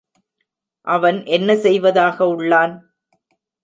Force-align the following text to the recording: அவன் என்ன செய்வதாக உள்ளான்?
அவன் 0.87 1.25
என்ன 1.25 1.55
செய்வதாக 1.55 2.25
உள்ளான்? 2.27 2.75